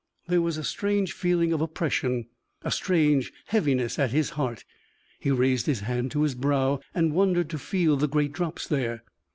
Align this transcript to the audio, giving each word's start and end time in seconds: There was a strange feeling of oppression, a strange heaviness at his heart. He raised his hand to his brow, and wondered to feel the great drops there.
There 0.27 0.41
was 0.41 0.57
a 0.57 0.63
strange 0.63 1.13
feeling 1.13 1.53
of 1.53 1.61
oppression, 1.61 2.25
a 2.63 2.71
strange 2.71 3.31
heaviness 3.45 3.99
at 3.99 4.09
his 4.09 4.31
heart. 4.31 4.65
He 5.19 5.29
raised 5.29 5.67
his 5.67 5.81
hand 5.81 6.09
to 6.13 6.23
his 6.23 6.33
brow, 6.33 6.79
and 6.95 7.13
wondered 7.13 7.51
to 7.51 7.59
feel 7.59 7.95
the 7.97 8.07
great 8.09 8.31
drops 8.31 8.65
there. 8.67 9.03